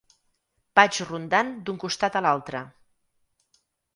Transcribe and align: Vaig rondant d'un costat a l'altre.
Vaig 0.79 0.97
rondant 1.09 1.51
d'un 1.67 1.77
costat 1.85 2.19
a 2.21 2.25
l'altre. 2.27 2.65